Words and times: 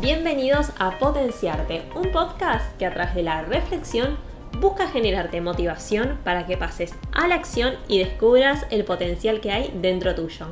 Bienvenidos 0.00 0.70
a 0.78 0.98
Potenciarte, 0.98 1.82
un 1.94 2.10
podcast 2.12 2.78
que 2.78 2.86
a 2.86 2.94
través 2.94 3.14
de 3.14 3.22
la 3.22 3.42
reflexión 3.42 4.16
busca 4.58 4.88
generarte 4.88 5.42
motivación 5.42 6.18
para 6.24 6.46
que 6.46 6.56
pases 6.56 6.94
a 7.12 7.28
la 7.28 7.34
acción 7.34 7.74
y 7.88 7.98
descubras 7.98 8.64
el 8.70 8.86
potencial 8.86 9.42
que 9.42 9.50
hay 9.50 9.70
dentro 9.82 10.14
tuyo. 10.14 10.46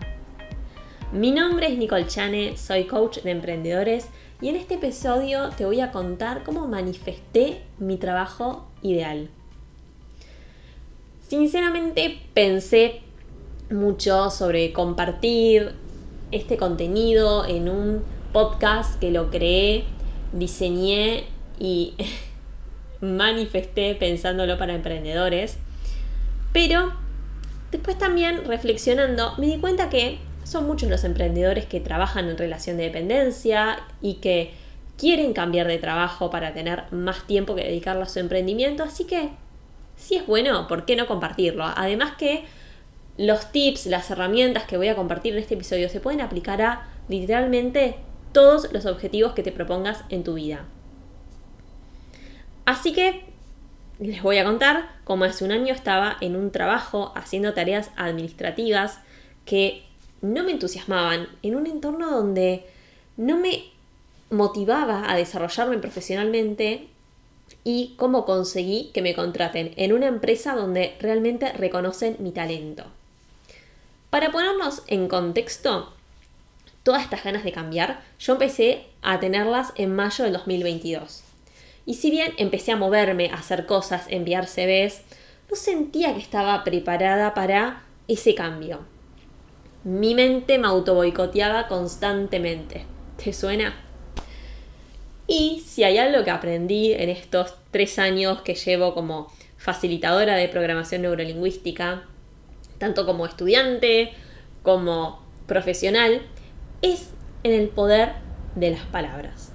Mi 1.10 1.30
nombre 1.30 1.68
es 1.72 1.78
Nicole 1.78 2.06
Chane, 2.06 2.58
soy 2.58 2.84
coach 2.84 3.22
de 3.22 3.30
emprendedores 3.30 4.08
y 4.42 4.50
en 4.50 4.56
este 4.56 4.74
episodio 4.74 5.48
te 5.56 5.64
voy 5.64 5.80
a 5.80 5.90
contar 5.90 6.42
cómo 6.42 6.66
manifesté 6.66 7.62
mi 7.78 7.96
trabajo 7.96 8.66
ideal. 8.82 9.30
Sinceramente 11.26 12.20
pensé 12.34 13.00
mucho 13.70 14.28
sobre 14.28 14.74
compartir 14.74 15.72
este 16.30 16.58
contenido 16.58 17.46
en 17.46 17.70
un 17.70 18.19
podcast 18.32 18.98
que 19.00 19.10
lo 19.10 19.30
creé, 19.30 19.84
diseñé 20.32 21.24
y 21.58 21.94
manifesté 23.00 23.94
pensándolo 23.94 24.58
para 24.58 24.74
emprendedores. 24.74 25.58
Pero 26.52 26.92
después 27.70 27.98
también 27.98 28.44
reflexionando 28.44 29.34
me 29.38 29.46
di 29.46 29.58
cuenta 29.58 29.88
que 29.88 30.18
son 30.44 30.66
muchos 30.66 30.88
los 30.88 31.04
emprendedores 31.04 31.66
que 31.66 31.80
trabajan 31.80 32.28
en 32.28 32.36
relación 32.36 32.76
de 32.76 32.84
dependencia 32.84 33.78
y 34.02 34.14
que 34.14 34.52
quieren 34.96 35.32
cambiar 35.32 35.66
de 35.66 35.78
trabajo 35.78 36.30
para 36.30 36.52
tener 36.52 36.84
más 36.92 37.26
tiempo 37.26 37.54
que 37.54 37.62
dedicarlo 37.64 38.02
a 38.02 38.08
su 38.08 38.18
emprendimiento, 38.18 38.82
así 38.82 39.04
que 39.04 39.30
si 39.96 40.16
es 40.16 40.26
bueno, 40.26 40.66
¿por 40.66 40.84
qué 40.84 40.96
no 40.96 41.06
compartirlo? 41.06 41.64
Además 41.64 42.12
que 42.18 42.44
los 43.16 43.52
tips, 43.52 43.86
las 43.86 44.10
herramientas 44.10 44.64
que 44.64 44.76
voy 44.76 44.88
a 44.88 44.96
compartir 44.96 45.34
en 45.34 45.40
este 45.40 45.54
episodio 45.54 45.88
se 45.88 46.00
pueden 46.00 46.20
aplicar 46.20 46.60
a 46.62 46.88
literalmente 47.08 47.96
todos 48.32 48.72
los 48.72 48.86
objetivos 48.86 49.32
que 49.32 49.42
te 49.42 49.52
propongas 49.52 50.04
en 50.08 50.24
tu 50.24 50.34
vida. 50.34 50.64
Así 52.64 52.92
que 52.92 53.24
les 53.98 54.22
voy 54.22 54.38
a 54.38 54.44
contar 54.44 54.88
cómo 55.04 55.24
hace 55.24 55.44
un 55.44 55.52
año 55.52 55.74
estaba 55.74 56.16
en 56.20 56.36
un 56.36 56.50
trabajo 56.50 57.12
haciendo 57.14 57.52
tareas 57.52 57.90
administrativas 57.96 59.00
que 59.44 59.84
no 60.22 60.44
me 60.44 60.52
entusiasmaban, 60.52 61.28
en 61.42 61.54
un 61.54 61.66
entorno 61.66 62.10
donde 62.10 62.64
no 63.16 63.36
me 63.36 63.64
motivaba 64.30 65.10
a 65.10 65.16
desarrollarme 65.16 65.78
profesionalmente 65.78 66.88
y 67.64 67.94
cómo 67.96 68.24
conseguí 68.24 68.90
que 68.94 69.02
me 69.02 69.14
contraten 69.14 69.72
en 69.76 69.92
una 69.92 70.06
empresa 70.06 70.54
donde 70.54 70.96
realmente 71.00 71.52
reconocen 71.52 72.16
mi 72.20 72.30
talento. 72.30 72.84
Para 74.08 74.30
ponernos 74.30 74.82
en 74.86 75.08
contexto, 75.08 75.92
todas 76.82 77.02
estas 77.02 77.24
ganas 77.24 77.44
de 77.44 77.52
cambiar, 77.52 78.00
yo 78.18 78.34
empecé 78.34 78.86
a 79.02 79.20
tenerlas 79.20 79.72
en 79.76 79.94
mayo 79.94 80.24
del 80.24 80.34
2022. 80.34 81.22
Y 81.86 81.94
si 81.94 82.10
bien 82.10 82.32
empecé 82.36 82.72
a 82.72 82.76
moverme, 82.76 83.30
a 83.30 83.34
hacer 83.34 83.66
cosas, 83.66 84.06
enviar 84.08 84.46
CVs, 84.46 85.02
no 85.50 85.56
sentía 85.56 86.14
que 86.14 86.20
estaba 86.20 86.62
preparada 86.64 87.34
para 87.34 87.82
ese 88.06 88.34
cambio. 88.34 88.80
Mi 89.82 90.14
mente 90.14 90.58
me 90.58 90.68
autoboicoteaba 90.68 91.66
constantemente. 91.66 92.84
¿Te 93.22 93.32
suena? 93.32 93.74
Y 95.26 95.62
si 95.66 95.84
hay 95.84 95.98
algo 95.98 96.24
que 96.24 96.30
aprendí 96.30 96.92
en 96.92 97.08
estos 97.08 97.54
tres 97.70 97.98
años 97.98 98.42
que 98.42 98.54
llevo 98.54 98.94
como 98.94 99.32
facilitadora 99.56 100.36
de 100.36 100.48
programación 100.48 101.02
neurolingüística, 101.02 102.04
tanto 102.78 103.06
como 103.06 103.26
estudiante 103.26 104.12
como 104.62 105.22
profesional, 105.46 106.22
es 106.82 107.10
en 107.42 107.52
el 107.52 107.68
poder 107.68 108.14
de 108.54 108.70
las 108.70 108.84
palabras, 108.86 109.52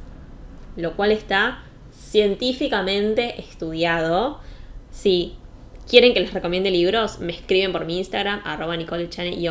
lo 0.75 0.95
cual 0.95 1.11
está 1.11 1.63
científicamente 1.91 3.39
estudiado. 3.39 4.39
Si 4.91 5.35
quieren 5.87 6.13
que 6.13 6.19
les 6.21 6.33
recomiende 6.33 6.71
libros, 6.71 7.19
me 7.19 7.33
escriben 7.33 7.71
por 7.71 7.85
mi 7.85 7.97
Instagram, 7.97 8.41
arroba 8.43 8.77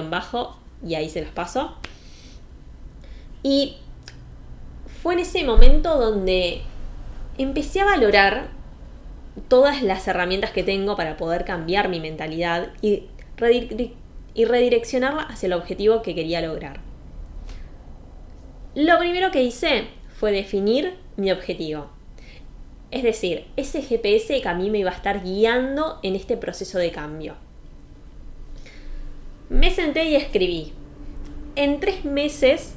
bajo 0.08 0.58
y 0.86 0.94
ahí 0.94 1.08
se 1.08 1.22
los 1.22 1.30
paso. 1.30 1.76
Y 3.42 3.76
fue 5.02 5.14
en 5.14 5.20
ese 5.20 5.44
momento 5.44 5.98
donde 5.98 6.62
empecé 7.36 7.80
a 7.80 7.84
valorar 7.84 8.48
todas 9.48 9.82
las 9.82 10.06
herramientas 10.08 10.50
que 10.50 10.62
tengo 10.62 10.96
para 10.96 11.16
poder 11.16 11.44
cambiar 11.44 11.88
mi 11.88 12.00
mentalidad 12.00 12.68
y 12.80 13.04
redireccionarla 14.36 15.22
hacia 15.22 15.48
el 15.48 15.52
objetivo 15.52 16.02
que 16.02 16.14
quería 16.14 16.40
lograr. 16.40 16.94
Lo 18.74 18.98
primero 18.98 19.30
que 19.30 19.44
hice 19.44 19.86
fue 20.18 20.32
definir 20.32 20.94
mi 21.16 21.30
objetivo. 21.30 21.90
Es 22.90 23.04
decir, 23.04 23.46
ese 23.56 23.82
GPS 23.82 24.42
que 24.42 24.48
a 24.48 24.54
mí 24.54 24.68
me 24.68 24.78
iba 24.78 24.90
a 24.90 24.94
estar 24.94 25.22
guiando 25.22 26.00
en 26.02 26.16
este 26.16 26.36
proceso 26.36 26.78
de 26.78 26.90
cambio. 26.90 27.36
Me 29.48 29.70
senté 29.70 30.06
y 30.06 30.16
escribí. 30.16 30.72
En 31.54 31.78
tres 31.78 32.04
meses 32.04 32.74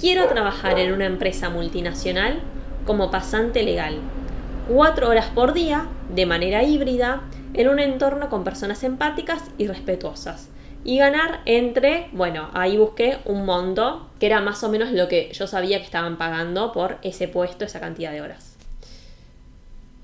quiero 0.00 0.28
trabajar 0.28 0.78
en 0.78 0.94
una 0.94 1.04
empresa 1.04 1.50
multinacional 1.50 2.40
como 2.86 3.10
pasante 3.10 3.64
legal. 3.64 3.98
Cuatro 4.66 5.10
horas 5.10 5.26
por 5.26 5.52
día, 5.52 5.88
de 6.08 6.24
manera 6.24 6.62
híbrida, 6.62 7.22
en 7.52 7.68
un 7.68 7.80
entorno 7.80 8.30
con 8.30 8.44
personas 8.44 8.82
empáticas 8.82 9.42
y 9.58 9.66
respetuosas 9.66 10.48
y 10.84 10.98
ganar 10.98 11.40
entre, 11.46 12.08
bueno, 12.12 12.50
ahí 12.52 12.76
busqué 12.76 13.18
un 13.24 13.46
monto 13.46 14.10
que 14.20 14.26
era 14.26 14.40
más 14.40 14.62
o 14.62 14.68
menos 14.68 14.92
lo 14.92 15.08
que 15.08 15.32
yo 15.32 15.46
sabía 15.46 15.78
que 15.78 15.84
estaban 15.84 16.18
pagando 16.18 16.72
por 16.72 16.98
ese 17.02 17.26
puesto, 17.26 17.64
esa 17.64 17.80
cantidad 17.80 18.12
de 18.12 18.20
horas. 18.20 18.56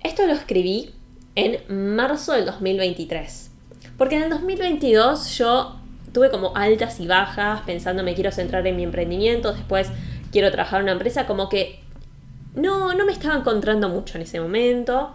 Esto 0.02 0.26
lo 0.26 0.32
escribí 0.32 0.94
en 1.34 1.60
marzo 1.94 2.32
del 2.32 2.46
2023, 2.46 3.50
porque 3.98 4.16
en 4.16 4.22
el 4.22 4.30
2022 4.30 5.36
yo 5.36 5.76
tuve 6.12 6.30
como 6.30 6.56
altas 6.56 6.98
y 6.98 7.06
bajas 7.06 7.60
pensando 7.66 8.02
me 8.02 8.14
quiero 8.14 8.32
centrar 8.32 8.66
en 8.66 8.76
mi 8.76 8.82
emprendimiento, 8.82 9.52
después 9.52 9.88
quiero 10.32 10.50
trabajar 10.50 10.80
en 10.80 10.84
una 10.84 10.92
empresa, 10.92 11.26
como 11.26 11.50
que 11.50 11.80
no, 12.54 12.94
no 12.94 13.04
me 13.04 13.12
estaba 13.12 13.36
encontrando 13.36 13.88
mucho 13.88 14.16
en 14.16 14.22
ese 14.22 14.40
momento. 14.40 15.14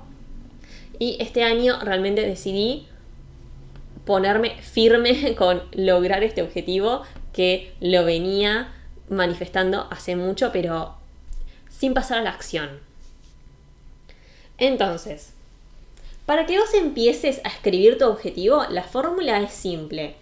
Y 0.98 1.18
este 1.20 1.44
año 1.44 1.78
realmente 1.82 2.22
decidí 2.22 2.88
ponerme 4.06 4.62
firme 4.62 5.36
con 5.38 5.64
lograr 5.74 6.24
este 6.24 6.42
objetivo 6.42 7.04
que 7.34 7.74
lo 7.82 8.06
venía 8.06 8.74
manifestando 9.10 9.88
hace 9.92 10.16
mucho, 10.16 10.52
pero 10.52 10.96
sin 11.70 11.94
pasar 11.94 12.20
a 12.20 12.24
la 12.24 12.32
acción. 12.32 12.80
Entonces, 14.58 15.34
para 16.26 16.46
que 16.46 16.58
vos 16.58 16.74
empieces 16.74 17.42
a 17.44 17.50
escribir 17.50 17.98
tu 17.98 18.06
objetivo, 18.06 18.64
la 18.70 18.84
fórmula 18.84 19.40
es 19.42 19.54
simple. 19.54 20.16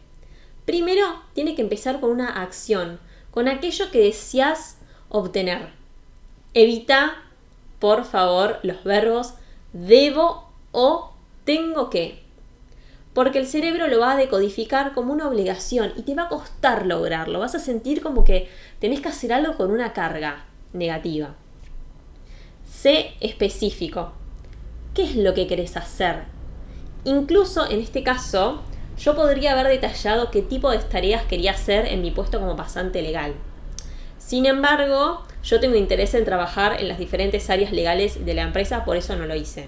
Primero, 0.66 1.22
tiene 1.34 1.56
que 1.56 1.62
empezar 1.62 2.00
con 2.00 2.10
una 2.10 2.42
acción, 2.42 3.00
con 3.32 3.48
aquello 3.48 3.92
que 3.92 4.00
deseas 4.00 4.78
obtener. 5.10 5.70
Evita, 6.54 7.24
por 7.80 8.06
favor, 8.06 8.60
los 8.64 8.84
verbos 8.84 9.36
debo 9.72 10.50
o 10.72 11.14
tengo 11.46 11.90
que 11.90 12.23
porque 13.14 13.40
el 13.40 13.48
cerebro 13.48 13.88
lo 13.88 14.00
va 14.00 14.14
a 14.14 14.18
decodificar 14.18 14.94
como 14.94 15.14
una 15.14 15.28
obligación 15.28 15.94
y 15.96 16.02
te 16.02 16.16
va 16.16 16.24
a 16.24 16.30
costar 16.30 16.86
lograrlo, 16.86 17.40
vas 17.40 17.56
a 17.56 17.60
sentir 17.60 18.02
como 18.02 18.24
que 18.24 18.50
tenés 18.80 19.02
que 19.02 19.10
hacer 19.10 19.32
algo 19.34 19.56
con 19.56 19.72
una 19.72 19.94
carga 19.94 20.46
negativa. 20.74 21.36
Sé 22.66 23.14
específico. 23.20 24.14
¿Qué 24.96 25.04
es 25.04 25.16
lo 25.16 25.34
que 25.34 25.48
querés 25.48 25.78
hacer? 25.78 26.24
Incluso 27.04 27.70
en 27.70 27.80
este 27.80 28.04
caso, 28.04 28.62
yo 28.98 29.16
podría 29.16 29.54
haber 29.54 29.68
detallado 29.68 30.32
qué 30.32 30.42
tipo 30.42 30.72
de 30.72 30.80
tareas 30.80 31.26
quería 31.26 31.52
hacer 31.52 31.86
en 31.86 32.02
mi 32.02 32.12
puesto 32.12 32.40
como 32.40 32.56
pasante 32.56 33.02
legal. 33.02 33.34
Sin 34.18 34.46
embargo, 34.46 35.24
yo 35.44 35.60
tengo 35.60 35.76
interés 35.76 36.14
en 36.14 36.26
trabajar 36.26 36.80
en 36.80 36.88
las 36.88 36.98
diferentes 36.98 37.50
áreas 37.50 37.72
legales 37.72 38.26
de 38.26 38.34
la 38.34 38.44
empresa, 38.44 38.86
por 38.86 38.96
eso 38.96 39.16
no 39.16 39.26
lo 39.26 39.36
hice. 39.36 39.68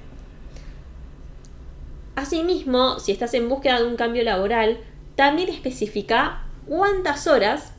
Asimismo, 2.26 2.98
si 2.98 3.12
estás 3.12 3.36
en 3.36 3.48
búsqueda 3.48 3.80
de 3.80 3.86
un 3.86 3.98
cambio 3.98 4.24
laboral, 4.24 4.80
también 5.16 5.48
especifica 5.48 6.42
cuántas 6.68 7.28
horas 7.28 7.74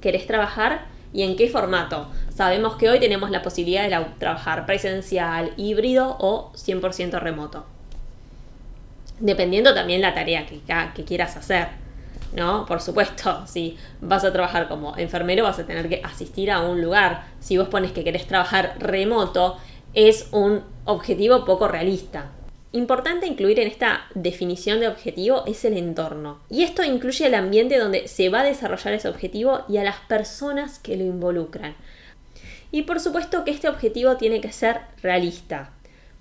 querés 0.00 0.28
trabajar 0.28 0.86
y 1.12 1.24
en 1.24 1.34
qué 1.34 1.48
formato. 1.48 2.06
Sabemos 2.32 2.76
que 2.76 2.88
hoy 2.88 3.00
tenemos 3.00 3.32
la 3.32 3.42
posibilidad 3.42 3.88
de 3.88 4.06
trabajar 4.20 4.64
presencial, 4.64 5.54
híbrido 5.56 6.16
o 6.20 6.52
100% 6.52 7.18
remoto. 7.18 7.66
Dependiendo 9.18 9.74
también 9.74 10.02
la 10.02 10.14
tarea 10.14 10.46
que, 10.46 11.04
quieras 11.04 11.36
hacer. 11.36 11.66
¿no? 12.34 12.64
Por 12.64 12.80
supuesto, 12.80 13.44
si 13.48 13.76
vas 14.00 14.22
a 14.22 14.32
trabajar 14.32 14.68
como 14.68 14.96
enfermero 14.96 15.42
vas 15.42 15.58
a 15.58 15.66
tener 15.66 15.88
que 15.88 16.00
asistir 16.04 16.52
a 16.52 16.60
un 16.60 16.80
lugar. 16.80 17.24
Si 17.40 17.58
vos 17.58 17.66
pones 17.66 17.90
que 17.90 18.04
querés 18.04 18.28
trabajar 18.28 18.76
remoto, 18.78 19.56
es 19.94 20.28
un 20.30 20.62
objetivo 20.84 21.44
poco 21.44 21.66
realista. 21.66 22.30
Importante 22.72 23.26
incluir 23.26 23.60
en 23.60 23.68
esta 23.68 24.06
definición 24.14 24.80
de 24.80 24.88
objetivo 24.88 25.44
es 25.46 25.64
el 25.64 25.76
entorno. 25.76 26.40
Y 26.50 26.64
esto 26.64 26.84
incluye 26.84 27.26
el 27.26 27.34
ambiente 27.34 27.78
donde 27.78 28.08
se 28.08 28.28
va 28.28 28.40
a 28.40 28.44
desarrollar 28.44 28.92
ese 28.92 29.08
objetivo 29.08 29.64
y 29.68 29.78
a 29.78 29.84
las 29.84 30.00
personas 30.00 30.78
que 30.78 30.96
lo 30.96 31.04
involucran. 31.04 31.74
Y 32.70 32.82
por 32.82 33.00
supuesto 33.00 33.44
que 33.44 33.50
este 33.50 33.68
objetivo 33.68 34.18
tiene 34.18 34.42
que 34.42 34.52
ser 34.52 34.80
realista. 35.02 35.72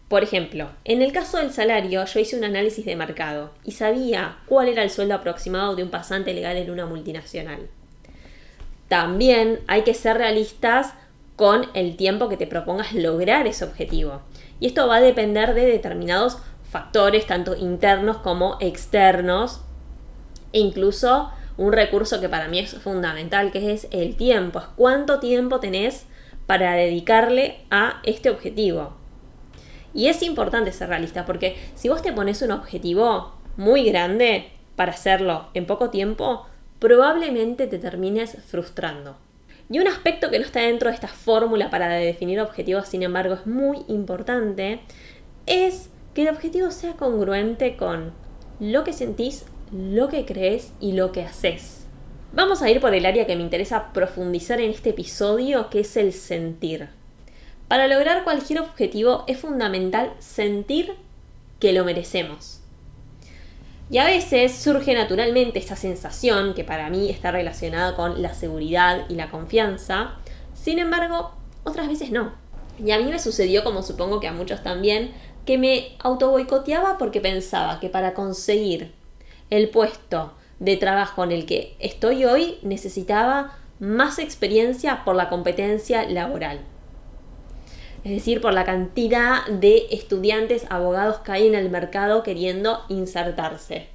Por 0.07 0.23
ejemplo, 0.23 0.69
en 0.85 1.01
el 1.01 1.11
caso 1.11 1.37
del 1.37 1.51
salario, 1.51 2.05
yo 2.05 2.19
hice 2.21 2.37
un 2.37 2.45
análisis 2.45 2.85
de 2.85 2.95
mercado 2.95 3.51
y 3.65 3.73
sabía 3.73 4.37
cuál 4.45 4.69
era 4.69 4.83
el 4.83 4.89
sueldo 4.89 5.15
aproximado 5.15 5.75
de 5.75 5.83
un 5.83 5.89
pasante 5.89 6.33
legal 6.33 6.55
en 6.55 6.71
una 6.71 6.85
multinacional. 6.85 7.67
También 8.87 9.59
hay 9.67 9.81
que 9.81 9.93
ser 9.93 10.17
realistas 10.17 10.93
con 11.35 11.67
el 11.73 11.97
tiempo 11.97 12.29
que 12.29 12.37
te 12.37 12.47
propongas 12.47 12.93
lograr 12.93 13.47
ese 13.47 13.65
objetivo. 13.65 14.21
Y 14.59 14.67
esto 14.67 14.87
va 14.87 14.97
a 14.97 15.01
depender 15.01 15.53
de 15.53 15.65
determinados 15.65 16.39
factores, 16.69 17.25
tanto 17.27 17.55
internos 17.55 18.17
como 18.17 18.57
externos, 18.59 19.61
e 20.53 20.59
incluso 20.59 21.31
un 21.57 21.73
recurso 21.73 22.19
que 22.21 22.29
para 22.29 22.47
mí 22.47 22.59
es 22.59 22.75
fundamental, 22.75 23.51
que 23.51 23.73
es 23.73 23.87
el 23.91 24.15
tiempo. 24.15 24.59
Es 24.59 24.65
cuánto 24.75 25.19
tiempo 25.19 25.59
tenés 25.59 26.05
para 26.45 26.73
dedicarle 26.73 27.59
a 27.69 28.01
este 28.03 28.29
objetivo. 28.29 28.93
Y 29.93 30.07
es 30.07 30.21
importante 30.21 30.71
ser 30.71 30.89
realista, 30.89 31.25
porque 31.25 31.57
si 31.75 31.89
vos 31.89 32.01
te 32.01 32.13
pones 32.13 32.41
un 32.41 32.51
objetivo 32.51 33.33
muy 33.57 33.85
grande 33.89 34.51
para 34.75 34.91
hacerlo 34.91 35.47
en 35.53 35.65
poco 35.65 35.89
tiempo, 35.89 36.45
probablemente 36.79 37.67
te 37.67 37.79
termines 37.79 38.37
frustrando. 38.45 39.17
Y 39.69 39.79
un 39.79 39.87
aspecto 39.87 40.29
que 40.29 40.39
no 40.39 40.45
está 40.45 40.61
dentro 40.61 40.89
de 40.89 40.95
esta 40.95 41.07
fórmula 41.07 41.69
para 41.69 41.89
definir 41.89 42.39
objetivos, 42.39 42.87
sin 42.87 43.03
embargo, 43.03 43.35
es 43.35 43.45
muy 43.45 43.83
importante, 43.87 44.79
es 45.45 45.89
que 46.13 46.21
el 46.23 46.29
objetivo 46.29 46.71
sea 46.71 46.93
congruente 46.93 47.75
con 47.75 48.13
lo 48.59 48.83
que 48.83 48.93
sentís, 48.93 49.45
lo 49.71 50.07
que 50.07 50.25
crees 50.25 50.71
y 50.79 50.93
lo 50.93 51.11
que 51.11 51.23
haces. 51.23 51.85
Vamos 52.33 52.61
a 52.61 52.69
ir 52.69 52.79
por 52.79 52.93
el 52.93 53.05
área 53.05 53.25
que 53.25 53.35
me 53.35 53.43
interesa 53.43 53.91
profundizar 53.93 54.61
en 54.61 54.71
este 54.71 54.91
episodio, 54.91 55.69
que 55.69 55.81
es 55.81 55.97
el 55.97 56.13
sentir. 56.13 56.89
Para 57.67 57.87
lograr 57.87 58.23
cualquier 58.23 58.61
objetivo 58.61 59.25
es 59.27 59.39
fundamental 59.39 60.13
sentir 60.19 60.93
que 61.59 61.73
lo 61.73 61.83
merecemos. 61.83 62.56
Y 63.89 63.99
a 63.99 64.05
veces 64.05 64.53
surge 64.53 64.93
naturalmente 64.93 65.59
esta 65.59 65.77
sensación, 65.77 66.53
que 66.53 66.65
para 66.65 66.89
mí 66.89 67.09
está 67.09 67.31
relacionada 67.31 67.95
con 67.95 68.21
la 68.21 68.33
seguridad 68.33 69.05
y 69.09 69.15
la 69.15 69.29
confianza, 69.29 70.15
sin 70.53 70.79
embargo, 70.79 71.31
otras 71.63 71.87
veces 71.87 72.11
no. 72.11 72.33
Y 72.83 72.91
a 72.91 72.99
mí 72.99 73.05
me 73.05 73.19
sucedió, 73.19 73.63
como 73.63 73.83
supongo 73.83 74.19
que 74.19 74.27
a 74.27 74.33
muchos 74.33 74.61
también, 74.61 75.11
que 75.45 75.57
me 75.57 75.95
auto 75.99 76.29
boicoteaba 76.29 76.97
porque 76.97 77.21
pensaba 77.21 77.79
que 77.79 77.89
para 77.89 78.13
conseguir 78.13 78.91
el 79.49 79.69
puesto 79.69 80.33
de 80.59 80.75
trabajo 80.75 81.23
en 81.23 81.31
el 81.31 81.45
que 81.45 81.75
estoy 81.79 82.25
hoy 82.25 82.57
necesitaba 82.63 83.57
más 83.79 84.19
experiencia 84.19 85.05
por 85.05 85.15
la 85.15 85.29
competencia 85.29 86.07
laboral. 86.09 86.59
Es 88.03 88.11
decir, 88.11 88.41
por 88.41 88.53
la 88.53 88.63
cantidad 88.63 89.45
de 89.47 89.87
estudiantes 89.91 90.65
abogados 90.69 91.19
que 91.19 91.31
hay 91.31 91.47
en 91.47 91.55
el 91.55 91.69
mercado 91.69 92.23
queriendo 92.23 92.83
insertarse. 92.89 93.89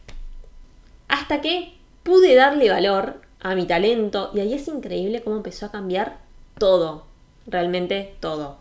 Hasta 1.09 1.41
que 1.41 1.75
pude 2.03 2.35
darle 2.35 2.71
valor 2.71 3.21
a 3.41 3.55
mi 3.55 3.67
talento 3.67 4.31
y 4.35 4.41
ahí 4.41 4.55
es 4.55 4.69
increíble 4.69 5.23
cómo 5.23 5.37
empezó 5.37 5.67
a 5.67 5.73
cambiar 5.73 6.19
todo, 6.59 7.07
realmente 7.47 8.15
todo. 8.21 8.59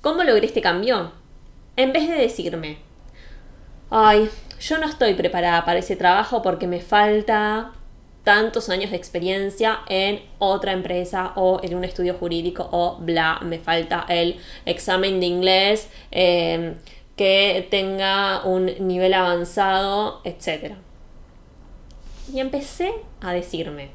¿Cómo 0.00 0.22
logré 0.22 0.46
este 0.46 0.62
cambio? 0.62 1.12
En 1.76 1.92
vez 1.92 2.08
de 2.08 2.14
decirme, 2.14 2.78
ay, 3.90 4.30
yo 4.60 4.78
no 4.78 4.86
estoy 4.86 5.14
preparada 5.14 5.64
para 5.64 5.80
ese 5.80 5.96
trabajo 5.96 6.40
porque 6.40 6.66
me 6.66 6.80
falta 6.80 7.72
tantos 8.24 8.70
años 8.70 8.90
de 8.90 8.96
experiencia 8.96 9.80
en 9.88 10.22
otra 10.38 10.72
empresa 10.72 11.32
o 11.36 11.60
en 11.62 11.74
un 11.74 11.84
estudio 11.84 12.14
jurídico 12.14 12.68
o 12.72 12.96
bla, 12.98 13.38
me 13.42 13.58
falta 13.58 14.06
el 14.08 14.40
examen 14.64 15.20
de 15.20 15.26
inglés 15.26 15.88
em, 16.10 16.74
que 17.16 17.68
tenga 17.70 18.44
un 18.44 18.66
nivel 18.80 19.14
avanzado, 19.14 20.20
etc. 20.24 20.74
Y 22.32 22.40
empecé 22.40 22.92
a 23.20 23.32
decirme, 23.32 23.90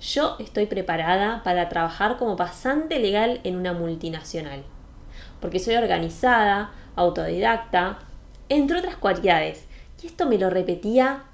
yo 0.00 0.36
estoy 0.38 0.66
preparada 0.66 1.42
para 1.42 1.68
trabajar 1.68 2.16
como 2.18 2.36
pasante 2.36 3.00
legal 3.00 3.40
en 3.42 3.56
una 3.56 3.72
multinacional, 3.72 4.62
porque 5.40 5.58
soy 5.58 5.74
organizada, 5.74 6.70
autodidacta, 6.94 7.98
entre 8.48 8.78
otras 8.78 8.96
cualidades. 8.96 9.66
Y 10.02 10.06
esto 10.06 10.26
me 10.26 10.38
lo 10.38 10.50
repetía 10.50 11.24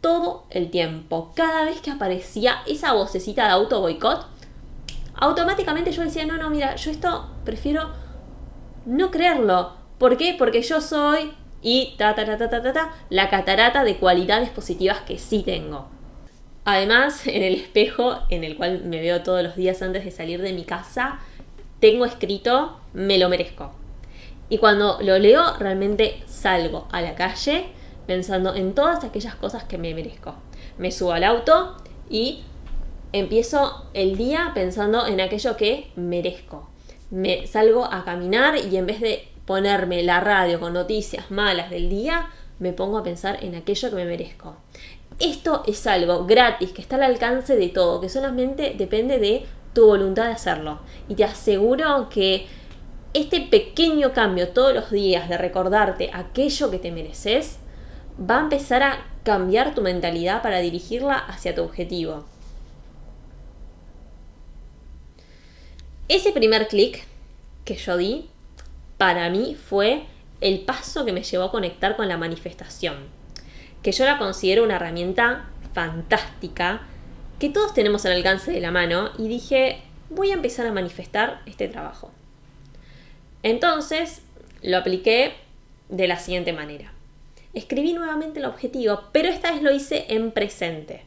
todo 0.00 0.44
el 0.50 0.70
tiempo. 0.70 1.32
Cada 1.34 1.64
vez 1.64 1.80
que 1.80 1.90
aparecía 1.90 2.58
esa 2.66 2.92
vocecita 2.92 3.44
de 3.44 3.50
auto 3.50 3.80
boicot, 3.80 4.26
automáticamente 5.14 5.92
yo 5.92 6.02
decía, 6.02 6.26
no, 6.26 6.36
no, 6.36 6.50
mira, 6.50 6.76
yo 6.76 6.90
esto 6.90 7.30
prefiero 7.44 7.90
no 8.86 9.10
creerlo. 9.10 9.72
¿Por 9.98 10.16
qué? 10.16 10.34
Porque 10.38 10.62
yo 10.62 10.80
soy 10.80 11.32
y 11.60 11.94
ta 11.98 12.14
ta 12.14 12.24
ta 12.24 12.38
ta 12.38 12.48
ta 12.48 12.62
ta, 12.62 12.72
ta 12.72 12.94
la 13.10 13.28
catarata 13.28 13.82
de 13.82 13.96
cualidades 13.96 14.50
positivas 14.50 15.00
que 15.00 15.18
sí 15.18 15.42
tengo. 15.42 15.88
Además, 16.64 17.26
en 17.26 17.42
el 17.42 17.54
espejo 17.54 18.18
en 18.30 18.44
el 18.44 18.56
cual 18.56 18.84
me 18.84 19.00
veo 19.00 19.22
todos 19.22 19.42
los 19.42 19.56
días 19.56 19.82
antes 19.82 20.04
de 20.04 20.10
salir 20.10 20.40
de 20.42 20.52
mi 20.52 20.64
casa, 20.64 21.18
tengo 21.80 22.04
escrito 22.04 22.80
me 22.92 23.18
lo 23.18 23.28
merezco. 23.28 23.72
Y 24.50 24.58
cuando 24.58 24.98
lo 25.02 25.18
leo, 25.18 25.56
realmente 25.58 26.22
salgo 26.26 26.88
a 26.90 27.02
la 27.02 27.14
calle 27.14 27.66
pensando 28.08 28.54
en 28.54 28.74
todas 28.74 29.04
aquellas 29.04 29.34
cosas 29.34 29.64
que 29.64 29.76
me 29.76 29.94
merezco. 29.94 30.34
Me 30.78 30.90
subo 30.90 31.12
al 31.12 31.24
auto 31.24 31.76
y 32.08 32.42
empiezo 33.12 33.84
el 33.92 34.16
día 34.16 34.52
pensando 34.54 35.06
en 35.06 35.20
aquello 35.20 35.58
que 35.58 35.92
merezco. 35.94 36.70
Me 37.10 37.46
salgo 37.46 37.84
a 37.84 38.06
caminar 38.06 38.56
y 38.56 38.78
en 38.78 38.86
vez 38.86 39.02
de 39.02 39.28
ponerme 39.44 40.02
la 40.02 40.20
radio 40.20 40.58
con 40.58 40.72
noticias 40.72 41.30
malas 41.30 41.68
del 41.68 41.90
día, 41.90 42.30
me 42.58 42.72
pongo 42.72 42.96
a 42.96 43.02
pensar 43.02 43.44
en 43.44 43.54
aquello 43.54 43.90
que 43.90 43.96
me 43.96 44.06
merezco. 44.06 44.56
Esto 45.18 45.62
es 45.66 45.86
algo 45.86 46.24
gratis, 46.24 46.72
que 46.72 46.80
está 46.80 46.96
al 46.96 47.02
alcance 47.02 47.56
de 47.56 47.68
todo, 47.68 48.00
que 48.00 48.08
solamente 48.08 48.74
depende 48.78 49.18
de 49.18 49.44
tu 49.74 49.84
voluntad 49.84 50.24
de 50.24 50.32
hacerlo. 50.32 50.80
Y 51.10 51.14
te 51.14 51.24
aseguro 51.24 52.08
que 52.08 52.46
este 53.12 53.42
pequeño 53.42 54.14
cambio 54.14 54.48
todos 54.48 54.72
los 54.72 54.90
días 54.90 55.28
de 55.28 55.36
recordarte 55.36 56.10
aquello 56.14 56.70
que 56.70 56.78
te 56.78 56.90
mereces 56.90 57.58
va 58.18 58.38
a 58.38 58.40
empezar 58.40 58.82
a 58.82 59.04
cambiar 59.22 59.74
tu 59.74 59.82
mentalidad 59.82 60.42
para 60.42 60.60
dirigirla 60.60 61.16
hacia 61.16 61.54
tu 61.54 61.62
objetivo. 61.62 62.24
Ese 66.08 66.32
primer 66.32 66.68
clic 66.68 67.04
que 67.64 67.76
yo 67.76 67.96
di, 67.96 68.30
para 68.96 69.28
mí 69.28 69.54
fue 69.54 70.04
el 70.40 70.60
paso 70.60 71.04
que 71.04 71.12
me 71.12 71.22
llevó 71.22 71.44
a 71.44 71.50
conectar 71.50 71.96
con 71.96 72.08
la 72.08 72.16
manifestación, 72.16 72.96
que 73.82 73.92
yo 73.92 74.04
la 74.06 74.18
considero 74.18 74.64
una 74.64 74.76
herramienta 74.76 75.50
fantástica 75.74 76.82
que 77.38 77.50
todos 77.50 77.74
tenemos 77.74 78.04
al 78.06 78.12
alcance 78.12 78.50
de 78.50 78.60
la 78.60 78.70
mano 78.70 79.10
y 79.18 79.28
dije, 79.28 79.82
voy 80.10 80.30
a 80.30 80.34
empezar 80.34 80.66
a 80.66 80.72
manifestar 80.72 81.42
este 81.46 81.68
trabajo. 81.68 82.10
Entonces 83.42 84.22
lo 84.62 84.78
apliqué 84.78 85.34
de 85.88 86.08
la 86.08 86.18
siguiente 86.18 86.52
manera. 86.52 86.92
Escribí 87.58 87.92
nuevamente 87.92 88.38
el 88.38 88.44
objetivo, 88.44 89.00
pero 89.10 89.28
esta 89.28 89.50
vez 89.50 89.62
lo 89.62 89.72
hice 89.72 90.04
en 90.10 90.30
presente. 90.30 91.02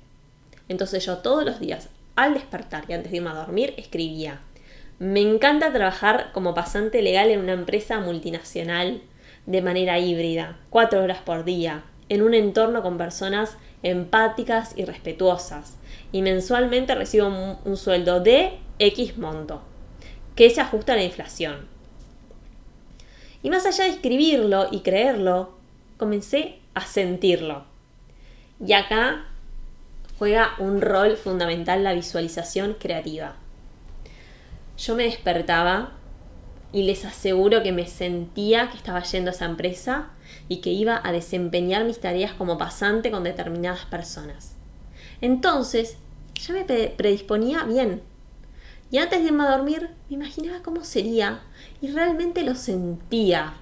Entonces 0.68 1.06
yo 1.06 1.20
todos 1.20 1.46
los 1.46 1.62
días, 1.62 1.88
al 2.18 2.34
despertar 2.34 2.84
y 2.90 2.94
antes 2.94 3.10
de 3.10 3.20
irme 3.20 3.30
a 3.30 3.36
dormir, 3.36 3.74
escribía. 3.78 4.42
Me 5.00 5.22
encanta 5.22 5.72
trabajar 5.72 6.34
como 6.34 6.54
pasante 6.54 7.02
legal 7.02 7.30
en 7.30 7.40
una 7.40 7.54
empresa 7.54 8.02
multinacional 8.02 9.02
de 9.46 9.62
manera 9.62 9.98
híbrida, 10.00 10.60
cuatro 10.70 11.02
horas 11.02 11.20
por 11.20 11.46
día, 11.46 11.86
en 12.10 12.22
un 12.22 12.34
entorno 12.34 12.84
con 12.84 12.98
personas 12.98 13.56
empáticas 13.82 14.74
y 14.76 14.84
respetuosas. 14.84 15.78
Y 16.12 16.22
mensualmente 16.22 16.96
recibo 16.96 17.28
un, 17.28 17.60
un 17.64 17.78
sueldo 17.78 18.20
de 18.20 18.60
X 18.78 19.18
monto, 19.18 19.62
que 20.36 20.50
se 20.50 20.60
ajusta 20.60 20.92
a 20.92 20.98
la 20.98 21.04
inflación. 21.04 21.66
Y 23.42 23.50
más 23.50 23.66
allá 23.66 23.86
de 23.86 23.92
escribirlo 23.92 24.68
y 24.70 24.82
creerlo, 24.82 25.61
comencé 26.02 26.56
a 26.74 26.82
sentirlo. 26.82 27.64
Y 28.60 28.74
acá 28.74 29.26
juega 30.18 30.56
un 30.58 30.82
rol 30.82 31.16
fundamental 31.16 31.84
la 31.84 31.94
visualización 31.94 32.74
creativa. 32.74 33.36
Yo 34.80 34.96
me 34.96 35.04
despertaba 35.04 35.92
y 36.74 36.82
les 36.84 37.06
aseguro 37.06 37.62
que 37.62 37.72
me 37.72 37.86
sentía 37.86 38.72
que 38.72 38.78
estaba 38.78 39.04
yendo 39.04 39.30
a 39.30 39.34
esa 39.36 39.46
empresa 39.46 40.10
y 40.48 40.58
que 40.62 40.72
iba 40.72 41.00
a 41.04 41.12
desempeñar 41.12 41.86
mis 41.86 42.00
tareas 42.00 42.34
como 42.34 42.58
pasante 42.58 43.12
con 43.12 43.24
determinadas 43.24 43.86
personas. 43.86 44.56
Entonces, 45.22 45.98
ya 46.34 46.56
me 46.56 46.64
predisponía 46.64 47.64
bien. 47.66 48.02
Y 48.90 48.98
antes 48.98 49.20
de 49.20 49.28
irme 49.28 49.44
a 49.44 49.56
dormir, 49.56 49.92
me 50.10 50.16
imaginaba 50.16 50.64
cómo 50.64 50.84
sería 50.84 51.42
y 51.80 51.92
realmente 51.92 52.42
lo 52.42 52.56
sentía, 52.56 53.54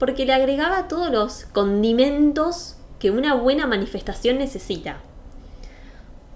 porque 0.00 0.24
le 0.24 0.32
agregaba 0.32 0.88
todos 0.88 1.12
los 1.12 1.44
condimentos 1.52 2.76
que 2.98 3.10
una 3.10 3.34
buena 3.34 3.66
manifestación 3.66 4.38
necesita. 4.38 4.96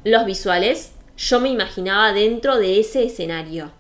Los 0.05 0.27
visuales, 0.27 0.93
yo 1.17 1.41
me 1.41 1.49
imaginaba 1.49 2.13
dentro 2.13 2.59
de 2.59 2.79
ese 2.79 3.05
escenario. 3.05 3.73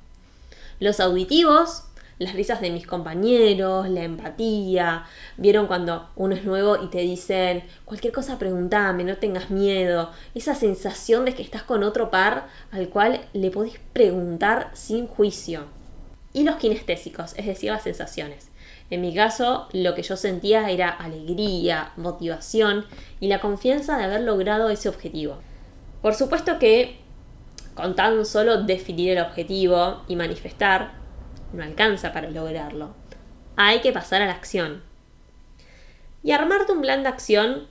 Los 0.81 1.01
auditivos, 1.01 1.85
las 2.19 2.33
risas 2.33 2.63
de 2.63 2.71
mis 2.71 2.87
compañeros, 2.87 3.91
la 3.91 4.05
empatía. 4.05 5.05
Vieron 5.37 5.67
cuando 5.67 6.09
uno 6.17 6.35
es 6.35 6.45
nuevo 6.45 6.83
y 6.83 6.89
te 6.89 7.01
dicen, 7.01 7.63
cualquier 7.85 8.15
cosa 8.15 8.39
pregúntame, 8.39 9.05
no 9.05 9.19
tengas 9.19 9.51
miedo. 9.51 10.11
Esa 10.35 10.55
sensación 10.55 11.27
de 11.27 11.35
que 11.35 11.43
estás 11.43 11.63
con 11.63 11.83
otro 11.83 12.11
par 12.11 12.49
al 12.73 12.89
cual 12.89 13.21
le 13.35 13.51
podés 13.51 13.79
preguntar 13.93 14.71
sin 14.73 15.07
juicio. 15.09 15.67
Y 16.33 16.45
los 16.45 16.57
kinestésicos, 16.57 17.35
es 17.37 17.45
decir, 17.45 17.71
las 17.71 17.83
sensaciones. 17.83 18.49
En 18.91 19.01
mi 19.01 19.15
caso, 19.15 19.69
lo 19.73 19.95
que 19.95 20.03
yo 20.03 20.17
sentía 20.17 20.71
era 20.71 20.91
alegría, 20.91 21.93
motivación 21.97 22.85
y 23.21 23.29
la 23.29 23.41
confianza 23.41 23.97
de 23.97 24.05
haber 24.05 24.21
logrado 24.21 24.71
ese 24.71 24.89
objetivo. 24.89 25.39
Por 26.03 26.15
supuesto 26.15 26.59
que 26.59 26.99
con 27.75 27.97
tan 27.97 28.25
solo 28.25 28.63
definir 28.63 29.11
el 29.11 29.25
objetivo 29.25 30.05
y 30.07 30.17
manifestar, 30.17 30.93
no 31.53 31.63
alcanza 31.63 32.13
para 32.13 32.31
lograrlo. 32.31 32.95
Hay 33.57 33.81
que 33.81 33.93
pasar 33.93 34.23
a 34.23 34.27
la 34.27 34.33
acción. 34.33 34.83
Y 36.23 36.33
armarte 36.33 36.73
un 36.73 36.81
plan 36.81 37.03
de 37.03 37.09
acción 37.09 37.67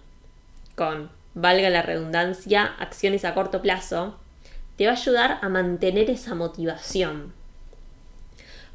con, 0.75 1.09
valga 1.33 1.69
la 1.69 1.81
redundancia, 1.81 2.65
acciones 2.79 3.25
a 3.25 3.33
corto 3.33 3.61
plazo, 3.61 4.17
te 4.75 4.85
va 4.85 4.93
a 4.93 4.95
ayudar 4.95 5.39
a 5.41 5.49
mantener 5.49 6.09
esa 6.09 6.35
motivación. 6.35 7.33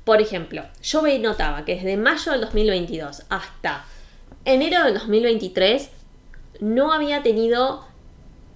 Por 0.09 0.23
ejemplo, 0.23 0.63
yo 0.83 1.03
notaba 1.21 1.67
que 1.67 1.75
desde 1.75 1.99
mayo 1.99 2.33
del 2.33 2.41
2022 2.41 3.25
hasta 3.29 3.85
enero 4.47 4.83
del 4.85 4.95
2023 4.95 5.91
no 6.61 6.95
había 6.95 7.23
tenido 7.23 7.85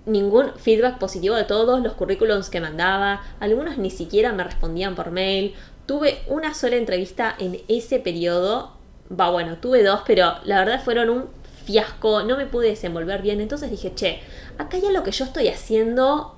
ningún 0.07 0.55
feedback 0.57 0.97
positivo 0.97 1.35
de 1.35 1.45
todos 1.45 1.83
los 1.83 1.93
currículums 1.93 2.49
que 2.49 2.63
mandaba, 2.63 3.21
algunos 3.39 3.77
ni 3.77 3.91
siquiera 3.91 4.33
me 4.33 4.45
respondían 4.45 4.95
por 4.95 5.11
mail, 5.11 5.55
tuve 5.85 6.23
una 6.27 6.55
sola 6.55 6.77
entrevista 6.77 7.37
en 7.39 7.61
ese 7.69 7.99
periodo, 7.99 8.73
va 9.11 9.29
bueno, 9.29 9.59
tuve 9.59 9.83
dos, 9.83 10.01
pero 10.07 10.37
la 10.45 10.61
verdad 10.61 10.83
fueron 10.83 11.11
un 11.11 11.29
fiasco, 11.67 12.23
no 12.23 12.39
me 12.39 12.47
pude 12.47 12.69
desenvolver 12.69 13.21
bien, 13.21 13.43
entonces 13.43 13.71
dije, 13.71 13.93
che, 13.95 14.21
acá 14.57 14.79
hay 14.79 14.91
lo 14.91 15.03
que 15.03 15.11
yo 15.11 15.27
estoy 15.27 15.49
haciendo 15.49 16.35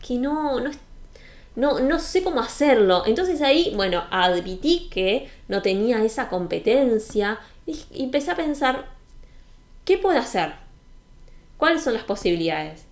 que 0.00 0.14
no, 0.14 0.58
no, 0.60 0.70
no, 1.58 1.80
no 1.80 1.98
sé 1.98 2.22
cómo 2.22 2.40
hacerlo. 2.40 3.02
Entonces 3.06 3.42
ahí, 3.42 3.72
bueno, 3.76 4.04
admití 4.10 4.88
que 4.90 5.30
no 5.48 5.60
tenía 5.60 6.02
esa 6.04 6.28
competencia 6.28 7.38
y 7.66 7.84
empecé 7.92 8.30
a 8.30 8.36
pensar, 8.36 8.86
¿qué 9.84 9.98
puedo 9.98 10.18
hacer? 10.18 10.52
¿Cuáles 11.58 11.82
son 11.82 11.94
las 11.94 12.04
posibilidades? 12.04 12.88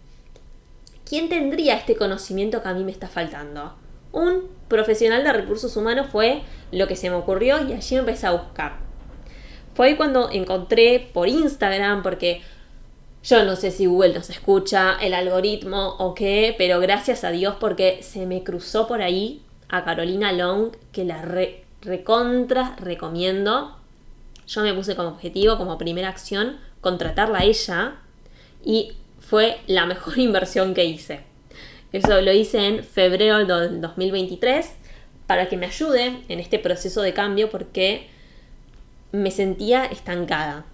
¿quién 1.08 1.28
tendría 1.28 1.76
este 1.76 1.96
conocimiento 1.96 2.62
que 2.62 2.68
a 2.68 2.74
mí 2.74 2.84
me 2.84 2.90
está 2.90 3.08
faltando? 3.08 3.74
Un 4.12 4.48
profesional 4.68 5.24
de 5.24 5.32
recursos 5.32 5.76
humanos 5.76 6.08
fue 6.10 6.42
lo 6.72 6.86
que 6.88 6.96
se 6.96 7.08
me 7.08 7.16
ocurrió 7.16 7.66
y 7.66 7.72
allí 7.72 7.96
empecé 7.96 8.26
a 8.26 8.32
buscar. 8.32 8.76
Fue 9.74 9.96
cuando 9.96 10.30
encontré 10.30 11.10
por 11.12 11.28
Instagram, 11.28 12.02
porque 12.02 12.42
yo 13.26 13.44
no 13.44 13.56
sé 13.56 13.72
si 13.72 13.86
Google 13.86 14.14
nos 14.14 14.30
escucha, 14.30 14.96
el 15.00 15.12
algoritmo 15.12 15.96
o 15.98 16.14
qué, 16.14 16.54
pero 16.56 16.78
gracias 16.78 17.24
a 17.24 17.30
Dios 17.30 17.56
porque 17.58 18.00
se 18.02 18.24
me 18.24 18.44
cruzó 18.44 18.86
por 18.86 19.02
ahí 19.02 19.42
a 19.68 19.84
Carolina 19.84 20.30
Long, 20.32 20.70
que 20.92 21.04
la 21.04 21.22
recontra 21.82 22.76
recomiendo. 22.78 23.76
Yo 24.46 24.62
me 24.62 24.72
puse 24.74 24.94
como 24.94 25.08
objetivo, 25.08 25.58
como 25.58 25.76
primera 25.76 26.08
acción, 26.08 26.58
contratarla 26.80 27.40
a 27.40 27.44
ella 27.44 27.96
y 28.64 28.92
fue 29.18 29.58
la 29.66 29.86
mejor 29.86 30.16
inversión 30.18 30.72
que 30.72 30.84
hice. 30.84 31.22
Eso 31.90 32.20
lo 32.20 32.32
hice 32.32 32.64
en 32.68 32.84
febrero 32.84 33.38
del 33.38 33.80
2023 33.80 34.72
para 35.26 35.48
que 35.48 35.56
me 35.56 35.66
ayude 35.66 36.22
en 36.28 36.38
este 36.38 36.60
proceso 36.60 37.02
de 37.02 37.12
cambio 37.12 37.50
porque 37.50 38.06
me 39.10 39.32
sentía 39.32 39.84
estancada. 39.86 40.64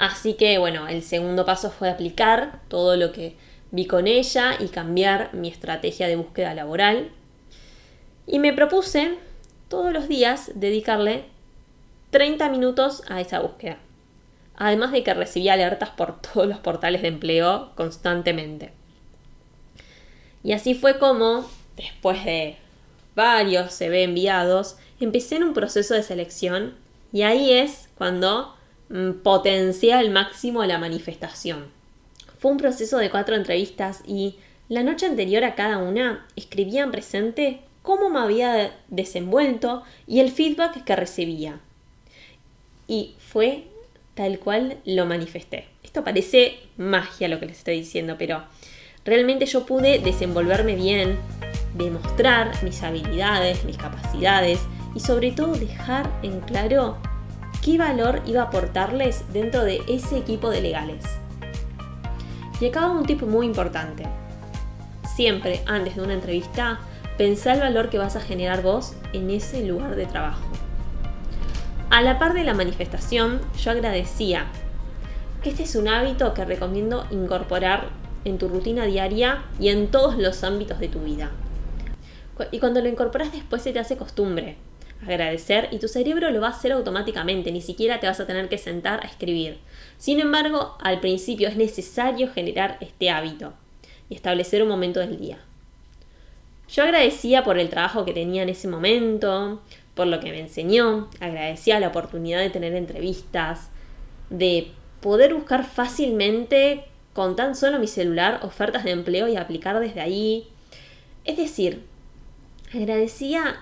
Así 0.00 0.34
que 0.34 0.58
bueno, 0.58 0.88
el 0.88 1.04
segundo 1.04 1.44
paso 1.44 1.70
fue 1.70 1.88
aplicar 1.88 2.60
todo 2.66 2.96
lo 2.96 3.12
que 3.12 3.36
vi 3.70 3.86
con 3.86 4.08
ella 4.08 4.56
y 4.58 4.66
cambiar 4.66 5.32
mi 5.32 5.48
estrategia 5.48 6.08
de 6.08 6.16
búsqueda 6.16 6.54
laboral. 6.54 7.12
Y 8.26 8.40
me 8.40 8.52
propuse 8.52 9.14
todos 9.68 9.92
los 9.92 10.08
días 10.08 10.50
dedicarle 10.56 11.26
30 12.10 12.48
minutos 12.48 13.04
a 13.08 13.20
esa 13.20 13.38
búsqueda 13.38 13.78
además 14.60 14.92
de 14.92 15.02
que 15.02 15.14
recibía 15.14 15.54
alertas 15.54 15.88
por 15.90 16.20
todos 16.20 16.46
los 16.46 16.58
portales 16.58 17.02
de 17.02 17.08
empleo 17.08 17.72
constantemente. 17.74 18.70
Y 20.44 20.52
así 20.52 20.74
fue 20.74 20.98
como, 20.98 21.50
después 21.76 22.24
de 22.24 22.56
varios 23.16 23.72
CV 23.72 24.04
enviados, 24.04 24.76
empecé 25.00 25.36
en 25.36 25.44
un 25.44 25.54
proceso 25.54 25.94
de 25.94 26.02
selección 26.02 26.76
y 27.12 27.22
ahí 27.22 27.52
es 27.52 27.88
cuando 27.96 28.54
mm, 28.90 29.22
potencié 29.22 29.94
al 29.94 30.10
máximo 30.10 30.62
la 30.64 30.78
manifestación. 30.78 31.64
Fue 32.38 32.50
un 32.50 32.58
proceso 32.58 32.98
de 32.98 33.10
cuatro 33.10 33.34
entrevistas 33.34 34.02
y 34.06 34.36
la 34.68 34.82
noche 34.82 35.06
anterior 35.06 35.44
a 35.44 35.54
cada 35.54 35.78
una 35.78 36.26
escribía 36.36 36.82
en 36.82 36.90
presente 36.90 37.60
cómo 37.82 38.10
me 38.10 38.20
había 38.20 38.72
desenvuelto 38.88 39.82
y 40.06 40.20
el 40.20 40.30
feedback 40.30 40.84
que 40.84 40.96
recibía. 40.96 41.60
Y 42.86 43.14
fue 43.18 43.64
tal 44.14 44.38
cual 44.38 44.78
lo 44.84 45.06
manifesté. 45.06 45.68
Esto 45.82 46.04
parece 46.04 46.58
magia 46.76 47.28
lo 47.28 47.40
que 47.40 47.46
les 47.46 47.58
estoy 47.58 47.76
diciendo, 47.76 48.16
pero 48.18 48.44
realmente 49.04 49.46
yo 49.46 49.66
pude 49.66 49.98
desenvolverme 49.98 50.76
bien, 50.76 51.18
demostrar 51.74 52.62
mis 52.62 52.82
habilidades, 52.82 53.64
mis 53.64 53.76
capacidades 53.76 54.60
y 54.94 55.00
sobre 55.00 55.32
todo 55.32 55.54
dejar 55.54 56.10
en 56.22 56.40
claro 56.40 56.98
qué 57.62 57.76
valor 57.76 58.22
iba 58.26 58.42
a 58.42 58.44
aportarles 58.46 59.24
dentro 59.32 59.64
de 59.64 59.82
ese 59.88 60.16
equipo 60.16 60.50
de 60.50 60.62
legales. 60.62 61.04
Y 62.60 62.66
acá 62.66 62.86
un 62.86 63.04
tip 63.04 63.22
muy 63.22 63.46
importante. 63.46 64.04
Siempre 65.14 65.62
antes 65.66 65.96
de 65.96 66.02
una 66.02 66.14
entrevista, 66.14 66.80
pensá 67.18 67.52
el 67.52 67.60
valor 67.60 67.90
que 67.90 67.98
vas 67.98 68.16
a 68.16 68.20
generar 68.20 68.62
vos 68.62 68.94
en 69.12 69.30
ese 69.30 69.64
lugar 69.64 69.96
de 69.96 70.06
trabajo. 70.06 70.44
A 71.90 72.02
la 72.02 72.18
par 72.18 72.34
de 72.34 72.44
la 72.44 72.54
manifestación, 72.54 73.40
yo 73.58 73.72
agradecía 73.72 74.46
que 75.42 75.50
este 75.50 75.64
es 75.64 75.74
un 75.74 75.88
hábito 75.88 76.32
que 76.34 76.44
recomiendo 76.44 77.06
incorporar 77.10 77.88
en 78.24 78.38
tu 78.38 78.48
rutina 78.48 78.84
diaria 78.84 79.44
y 79.58 79.68
en 79.68 79.88
todos 79.88 80.16
los 80.16 80.44
ámbitos 80.44 80.78
de 80.78 80.88
tu 80.88 81.00
vida. 81.00 81.30
Y 82.52 82.58
cuando 82.58 82.80
lo 82.80 82.88
incorporas 82.88 83.32
después 83.32 83.62
se 83.62 83.72
te 83.72 83.80
hace 83.80 83.96
costumbre. 83.96 84.56
Agradecer 85.06 85.68
y 85.70 85.78
tu 85.78 85.88
cerebro 85.88 86.30
lo 86.30 86.40
va 86.40 86.48
a 86.48 86.50
hacer 86.50 86.72
automáticamente, 86.72 87.52
ni 87.52 87.62
siquiera 87.62 88.00
te 88.00 88.06
vas 88.06 88.20
a 88.20 88.26
tener 88.26 88.48
que 88.48 88.58
sentar 88.58 89.04
a 89.04 89.08
escribir. 89.08 89.58
Sin 89.96 90.20
embargo, 90.20 90.76
al 90.80 91.00
principio 91.00 91.48
es 91.48 91.56
necesario 91.56 92.30
generar 92.32 92.76
este 92.80 93.10
hábito 93.10 93.54
y 94.08 94.14
establecer 94.14 94.62
un 94.62 94.68
momento 94.68 95.00
del 95.00 95.18
día. 95.18 95.38
Yo 96.68 96.84
agradecía 96.84 97.42
por 97.42 97.58
el 97.58 97.70
trabajo 97.70 98.04
que 98.04 98.12
tenía 98.12 98.42
en 98.42 98.50
ese 98.50 98.68
momento, 98.68 99.62
por 99.94 100.06
lo 100.06 100.20
que 100.20 100.30
me 100.30 100.40
enseñó, 100.40 101.08
agradecía 101.18 101.80
la 101.80 101.88
oportunidad 101.88 102.40
de 102.40 102.50
tener 102.50 102.74
entrevistas, 102.74 103.70
de 104.28 104.70
poder 105.00 105.34
buscar 105.34 105.64
fácilmente 105.64 106.84
con 107.12 107.36
tan 107.36 107.56
solo 107.56 107.78
mi 107.78 107.88
celular 107.88 108.40
ofertas 108.42 108.84
de 108.84 108.92
empleo 108.92 109.28
y 109.28 109.36
aplicar 109.36 109.80
desde 109.80 110.00
ahí. 110.00 110.46
Es 111.24 111.36
decir, 111.36 111.84
agradecía 112.72 113.60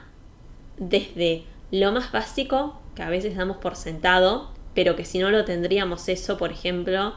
desde 0.78 1.44
lo 1.70 1.92
más 1.92 2.12
básico, 2.12 2.80
que 2.94 3.02
a 3.02 3.11
veces 3.11 3.37
damos 3.37 3.58
por 3.58 3.76
sentado, 3.76 4.50
pero 4.75 4.97
que 4.97 5.04
si 5.04 5.18
no 5.18 5.30
lo 5.30 5.44
tendríamos 5.44 6.08
eso, 6.08 6.38
por 6.38 6.52
ejemplo, 6.52 7.14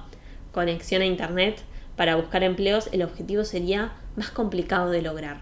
conexión 0.52 1.02
a 1.02 1.06
Internet 1.06 1.62
para 1.96 2.16
buscar 2.16 2.44
empleos, 2.44 2.90
el 2.92 3.04
objetivo 3.04 3.44
sería 3.44 3.94
más 4.16 4.32
complicado 4.32 4.90
de 4.90 5.02
lograr. 5.02 5.42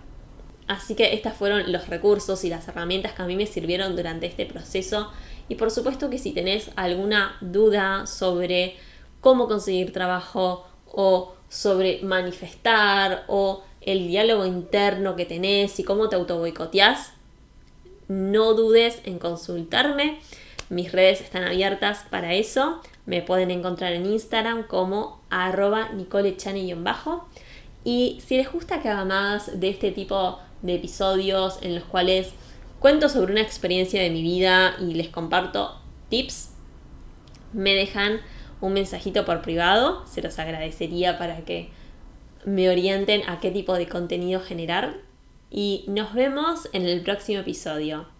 Así 0.67 0.93
que 0.93 1.13
estos 1.13 1.33
fueron 1.33 1.71
los 1.71 1.87
recursos 1.87 2.43
y 2.43 2.49
las 2.49 2.67
herramientas 2.67 3.13
que 3.13 3.21
a 3.23 3.25
mí 3.25 3.35
me 3.35 3.47
sirvieron 3.47 3.95
durante 3.95 4.27
este 4.27 4.45
proceso. 4.45 5.09
Y 5.47 5.55
por 5.55 5.71
supuesto 5.71 6.11
que 6.11 6.19
si 6.19 6.31
tenés 6.31 6.69
alguna 6.75 7.37
duda 7.41 8.05
sobre 8.05 8.75
cómo 9.19 9.47
conseguir 9.47 9.91
trabajo 9.91 10.67
o 10.85 11.33
sobre 11.49 12.01
manifestar 12.03 13.23
o 13.27 13.63
el 13.81 14.07
diálogo 14.07 14.45
interno 14.45 15.15
que 15.15 15.25
tenés 15.25 15.79
y 15.79 15.83
cómo 15.83 16.07
te 16.07 16.15
autoboicoteás, 16.17 17.13
no 18.09 18.53
dudes 18.55 19.01
en 19.05 19.19
consultarme. 19.19 20.19
Mis 20.69 20.91
redes 20.91 21.21
están 21.21 21.43
abiertas 21.43 22.05
para 22.09 22.33
eso. 22.33 22.81
Me 23.05 23.21
pueden 23.21 23.51
encontrar 23.51 23.93
en 23.93 24.05
Instagram 24.05 24.67
como 24.67 25.21
arroba 25.29 25.89
nicolechane-bajo. 25.93 27.29
Y 27.85 28.21
si 28.25 28.35
les 28.35 28.51
gusta 28.51 28.81
que 28.81 28.89
haga 28.89 29.05
más 29.05 29.59
de 29.59 29.69
este 29.69 29.91
tipo 29.91 30.39
de 30.61 30.75
episodios 30.75 31.59
en 31.61 31.75
los 31.75 31.85
cuales 31.85 32.33
cuento 32.79 33.07
sobre 33.07 33.31
una 33.31 33.41
experiencia 33.41 34.01
de 34.01 34.09
mi 34.09 34.21
vida 34.21 34.75
y 34.79 34.95
les 34.95 35.07
comparto 35.07 35.79
tips, 36.09 36.51
me 37.53 37.73
dejan 37.73 38.19
un 38.61 38.73
mensajito 38.73 39.25
por 39.25 39.41
privado, 39.41 40.05
se 40.05 40.21
los 40.21 40.37
agradecería 40.39 41.17
para 41.17 41.45
que 41.45 41.69
me 42.45 42.69
orienten 42.69 43.21
a 43.27 43.39
qué 43.39 43.51
tipo 43.51 43.75
de 43.75 43.87
contenido 43.87 44.41
generar. 44.41 45.08
Y 45.49 45.85
nos 45.87 46.13
vemos 46.13 46.69
en 46.73 46.85
el 46.85 47.01
próximo 47.01 47.39
episodio. 47.39 48.18